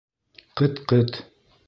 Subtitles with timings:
[0.61, 1.21] —Ҡыт-ҡыт!